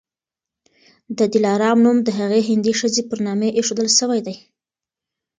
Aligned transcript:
د 1.17 1.19
دلارام 1.33 1.77
نوم 1.85 1.97
د 2.03 2.09
هغي 2.19 2.41
هندۍ 2.49 2.73
ښځي 2.79 3.01
پر 3.09 3.19
نامي 3.25 3.49
ایښودل 3.53 3.87
سوی 3.99 4.19
دی. 4.27 4.35